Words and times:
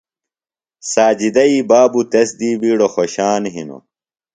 ساجدئی 0.91 1.55
بابوۡ 1.69 2.05
تس 2.11 2.29
دی 2.39 2.49
بِیڈوۡ 2.61 2.91
خوشان 2.93 3.41
ہِنوۡ۔ 3.53 3.83